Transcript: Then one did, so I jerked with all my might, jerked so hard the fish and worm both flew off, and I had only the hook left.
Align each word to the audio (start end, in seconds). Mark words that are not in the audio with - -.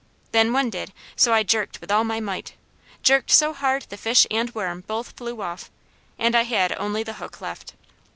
Then 0.31 0.51
one 0.51 0.71
did, 0.71 0.93
so 1.15 1.31
I 1.31 1.43
jerked 1.43 1.79
with 1.79 1.91
all 1.91 2.03
my 2.03 2.19
might, 2.19 2.53
jerked 3.03 3.29
so 3.29 3.53
hard 3.53 3.83
the 3.89 3.97
fish 3.97 4.25
and 4.31 4.49
worm 4.55 4.81
both 4.87 5.11
flew 5.15 5.43
off, 5.43 5.69
and 6.17 6.33
I 6.35 6.41
had 6.41 6.71
only 6.79 7.03
the 7.03 7.13
hook 7.21 7.39
left. 7.39 7.75